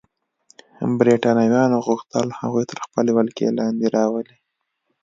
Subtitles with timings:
[0.99, 4.35] برېټانویانو غوښتل هغوی تر خپلې ولکې لاندې راولي.